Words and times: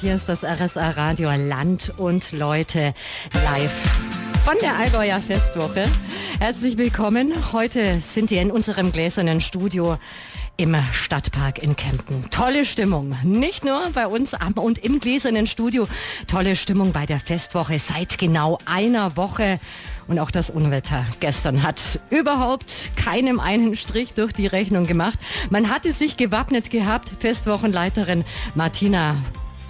Hier 0.00 0.14
ist 0.14 0.30
das 0.30 0.44
RSA 0.44 0.92
Radio 0.92 1.30
Land 1.30 1.92
und 1.98 2.32
Leute 2.32 2.94
live 3.44 3.72
von 4.46 4.54
der 4.62 4.78
Allgäuer 4.78 5.20
Festwoche. 5.20 5.84
Herzlich 6.38 6.78
willkommen. 6.78 7.52
Heute 7.52 8.00
sind 8.00 8.30
wir 8.30 8.40
in 8.40 8.50
unserem 8.50 8.92
gläsernen 8.92 9.42
Studio 9.42 9.98
im 10.56 10.74
Stadtpark 10.94 11.62
in 11.62 11.76
Kempten. 11.76 12.24
Tolle 12.30 12.64
Stimmung. 12.64 13.14
Nicht 13.24 13.62
nur 13.62 13.90
bei 13.92 14.06
uns 14.06 14.32
am 14.32 14.54
und 14.54 14.78
im 14.78 15.00
gläsernen 15.00 15.46
Studio. 15.46 15.86
Tolle 16.26 16.56
Stimmung 16.56 16.92
bei 16.92 17.04
der 17.04 17.20
Festwoche 17.20 17.78
seit 17.78 18.16
genau 18.16 18.56
einer 18.64 19.18
Woche. 19.18 19.60
Und 20.08 20.18
auch 20.18 20.30
das 20.30 20.48
Unwetter 20.48 21.04
gestern 21.20 21.62
hat 21.62 22.00
überhaupt 22.08 22.92
keinem 22.96 23.38
einen 23.38 23.76
Strich 23.76 24.14
durch 24.14 24.32
die 24.32 24.46
Rechnung 24.46 24.86
gemacht. 24.86 25.18
Man 25.50 25.68
hatte 25.68 25.92
sich 25.92 26.16
gewappnet 26.16 26.70
gehabt. 26.70 27.10
Festwochenleiterin 27.20 28.24
Martina 28.54 29.16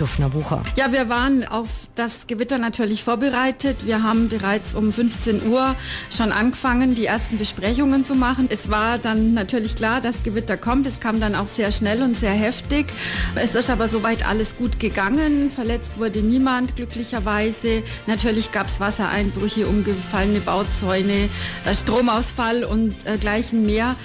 Dufner-Bucher. 0.01 0.62
Ja, 0.77 0.93
wir 0.93 1.09
waren 1.09 1.46
auf 1.46 1.69
das 1.95 2.27
Gewitter 2.27 2.59
natürlich 2.59 3.05
vorbereitet. 3.05 3.77
Wir 3.84 4.02
haben 4.02 4.29
bereits 4.29 4.74
um 4.74 4.93
15 4.93 5.47
Uhr 5.48 5.74
schon 6.15 6.33
angefangen, 6.33 6.95
die 6.95 7.07
ersten 7.07 7.38
Besprechungen 7.38 8.05
zu 8.05 8.15
machen. 8.15 8.48
Es 8.51 8.71
war 8.71 8.98
dann 8.98 9.34
natürlich 9.34 9.77
klar, 9.77 10.01
dass 10.01 10.23
Gewitter 10.23 10.57
kommt. 10.57 10.87
Es 10.87 11.01
kam 11.01 11.21
dann 11.21 11.34
auch 11.34 11.48
sehr 11.48 11.71
schnell 11.71 12.02
und 12.02 12.16
sehr 12.16 12.33
heftig. 12.33 12.87
Es 13.34 13.55
ist 13.55 13.69
aber 13.69 13.88
soweit 13.88 14.27
alles 14.27 14.57
gut 14.57 14.80
gegangen. 14.80 15.51
Verletzt 15.51 15.98
wurde 15.98 16.21
niemand, 16.21 16.77
glücklicherweise. 16.77 17.82
Natürlich 18.07 18.52
gab 18.52 18.69
es 18.69 18.80
Wassereinbrüche, 18.80 19.66
umgefallene 19.66 20.41
Bauzäune, 20.41 21.29
äh, 21.65 21.74
Stromausfall 21.74 22.65
und 22.65 22.95
äh, 23.05 23.19
gleichen 23.19 23.66
mehr. 23.66 23.96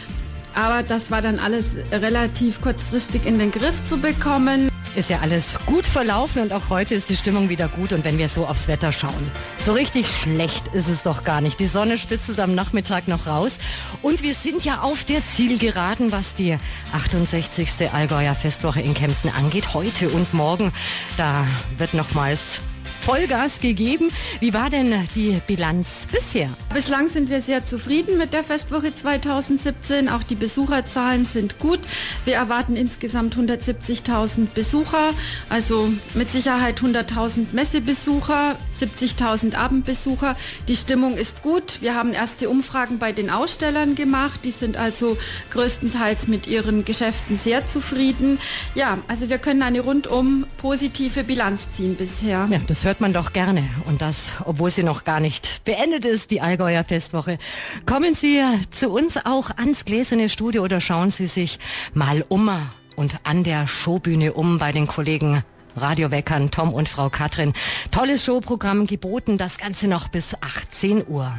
Aber 0.53 0.83
das 0.83 1.11
war 1.11 1.21
dann 1.21 1.39
alles 1.39 1.65
relativ 1.91 2.61
kurzfristig 2.61 3.25
in 3.25 3.39
den 3.39 3.51
Griff 3.51 3.75
zu 3.89 3.97
bekommen 3.97 4.69
ist 4.95 5.09
ja 5.09 5.19
alles 5.19 5.55
gut 5.65 5.85
verlaufen 5.85 6.41
und 6.41 6.53
auch 6.53 6.69
heute 6.69 6.95
ist 6.95 7.09
die 7.09 7.15
Stimmung 7.15 7.49
wieder 7.49 7.67
gut. 7.67 7.93
Und 7.93 8.03
wenn 8.03 8.17
wir 8.17 8.29
so 8.29 8.45
aufs 8.45 8.67
Wetter 8.67 8.91
schauen, 8.91 9.31
so 9.57 9.73
richtig 9.73 10.07
schlecht 10.07 10.67
ist 10.69 10.87
es 10.87 11.03
doch 11.03 11.23
gar 11.23 11.41
nicht. 11.41 11.59
Die 11.59 11.65
Sonne 11.65 11.97
spitzelt 11.97 12.39
am 12.39 12.55
Nachmittag 12.55 13.07
noch 13.07 13.27
raus. 13.27 13.57
Und 14.01 14.23
wir 14.23 14.33
sind 14.33 14.63
ja 14.63 14.81
auf 14.81 15.03
der 15.03 15.25
Zielgeraden, 15.25 16.11
was 16.11 16.33
die 16.33 16.57
68. 16.93 17.91
Allgäuer 17.93 18.35
Festwoche 18.35 18.81
in 18.81 18.93
Kempten 18.93 19.29
angeht. 19.31 19.73
Heute 19.73 20.09
und 20.09 20.33
morgen, 20.33 20.71
da 21.17 21.45
wird 21.77 21.93
nochmals 21.93 22.59
Vollgas 23.05 23.61
gegeben. 23.61 24.09
Wie 24.39 24.51
war 24.55 24.71
denn 24.71 24.91
die 25.13 25.39
Bilanz 25.45 26.07
bisher? 26.11 26.49
Bislang 26.73 27.07
sind 27.07 27.29
wir 27.29 27.39
sehr 27.39 27.63
zufrieden 27.63 28.17
mit 28.17 28.33
der 28.33 28.43
Festwoche 28.43 28.95
2017. 28.95 30.09
Auch 30.09 30.23
die 30.23 30.33
Besucherzahlen 30.33 31.23
sind 31.23 31.59
gut. 31.59 31.81
Wir 32.25 32.33
erwarten 32.33 32.75
insgesamt 32.75 33.35
170.000 33.35 34.47
Besucher, 34.55 35.11
also 35.49 35.87
mit 36.15 36.31
Sicherheit 36.31 36.79
100.000 36.79 37.45
Messebesucher, 37.51 38.57
70.000 38.79 39.55
Abendbesucher. 39.55 40.35
Die 40.67 40.75
Stimmung 40.75 41.17
ist 41.17 41.41
gut. 41.41 41.81
Wir 41.81 41.95
haben 41.95 42.13
erste 42.13 42.49
Umfragen 42.49 42.99
bei 42.99 43.11
den 43.11 43.29
Ausstellern 43.29 43.95
gemacht. 43.95 44.41
Die 44.43 44.51
sind 44.51 44.77
also 44.77 45.17
größtenteils 45.51 46.27
mit 46.27 46.47
ihren 46.47 46.85
Geschäften 46.85 47.37
sehr 47.37 47.67
zufrieden. 47.67 48.39
Ja, 48.73 48.97
also 49.07 49.29
wir 49.29 49.37
können 49.37 49.61
eine 49.61 49.81
rundum 49.81 50.45
positive 50.57 51.23
Bilanz 51.23 51.67
ziehen 51.75 51.95
bisher. 51.95 52.47
Ja, 52.49 52.59
das 52.67 52.83
hört 52.83 53.01
man 53.01 53.13
doch 53.13 53.33
gerne. 53.33 53.63
Und 53.85 54.01
das, 54.01 54.33
obwohl 54.45 54.71
sie 54.71 54.83
noch 54.83 55.03
gar 55.03 55.19
nicht 55.19 55.63
beendet 55.65 56.05
ist, 56.05 56.31
die 56.31 56.41
Allgäuer 56.41 56.83
Festwoche. 56.83 57.37
Kommen 57.85 58.13
Sie 58.13 58.41
zu 58.71 58.89
uns 58.89 59.17
auch 59.25 59.51
ans 59.57 59.85
gläserne 59.85 60.29
Studio 60.29 60.63
oder 60.63 60.81
schauen 60.81 61.11
Sie 61.11 61.27
sich 61.27 61.59
mal 61.93 62.23
um 62.27 62.49
und 62.95 63.15
an 63.23 63.43
der 63.43 63.67
Showbühne 63.67 64.33
um 64.33 64.59
bei 64.59 64.71
den 64.71 64.87
Kollegen 64.87 65.43
Radioweckern 65.75 66.51
Tom 66.51 66.73
und 66.73 66.89
Frau 66.89 67.09
Katrin. 67.09 67.53
Tolles 67.91 68.23
Showprogramm 68.25 68.87
geboten, 68.87 69.37
das 69.37 69.57
Ganze 69.57 69.87
noch 69.87 70.07
bis 70.07 70.35
18 70.41 71.07
Uhr. 71.07 71.33